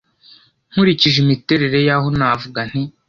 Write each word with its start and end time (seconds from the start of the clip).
Nkurikije 0.71 1.17
imiterere 1.23 1.79
yaho 1.87 2.07
navuga 2.19 2.59
nti 2.69 2.81